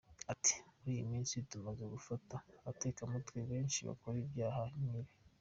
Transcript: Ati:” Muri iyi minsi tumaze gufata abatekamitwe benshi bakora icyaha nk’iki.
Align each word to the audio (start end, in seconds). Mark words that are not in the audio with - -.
Ati:” 0.33 0.53
Muri 0.77 0.89
iyi 0.95 1.03
minsi 1.11 1.35
tumaze 1.49 1.83
gufata 1.93 2.35
abatekamitwe 2.59 3.39
benshi 3.51 3.79
bakora 3.87 4.17
icyaha 4.25 4.63
nk’iki. 4.81 5.17